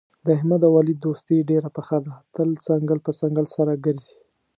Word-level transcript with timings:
د 0.25 0.27
احمد 0.37 0.61
او 0.67 0.73
علي 0.79 0.95
دوستي 1.05 1.37
ډېره 1.49 1.69
پخه 1.77 1.97
ده، 2.05 2.13
تل 2.35 2.49
څنګل 2.67 2.99
په 3.05 3.11
څنګل 3.19 3.45
سره 3.55 3.71
ګرځي. 3.85 4.15